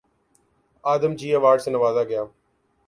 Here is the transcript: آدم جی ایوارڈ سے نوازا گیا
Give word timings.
آدم 0.83 1.11
جی 1.19 1.27
ایوارڈ 1.33 1.59
سے 1.63 1.69
نوازا 1.71 2.03
گیا 2.09 2.23